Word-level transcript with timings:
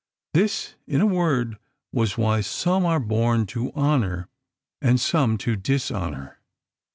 This, 0.33 0.73
in 0.87 0.99
a 0.99 1.05
word, 1.05 1.59
was 1.93 2.17
why 2.17 2.41
"some 2.41 2.87
are 2.87 2.99
born 2.99 3.45
to 3.53 3.71
honour 3.73 4.29
and 4.81 4.99
some 4.99 5.37
to 5.37 5.55
dishonour." 5.55 6.39